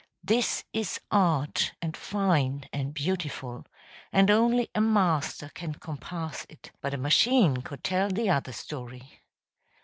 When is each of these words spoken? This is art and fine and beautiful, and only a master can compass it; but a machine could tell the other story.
This 0.23 0.63
is 0.73 0.99
art 1.11 1.73
and 1.79 1.95
fine 1.95 2.67
and 2.73 2.91
beautiful, 2.91 3.67
and 4.11 4.31
only 4.31 4.71
a 4.73 4.81
master 4.81 5.49
can 5.53 5.75
compass 5.75 6.43
it; 6.49 6.71
but 6.81 6.95
a 6.95 6.97
machine 6.97 7.57
could 7.57 7.83
tell 7.83 8.09
the 8.09 8.27
other 8.31 8.51
story. 8.51 9.21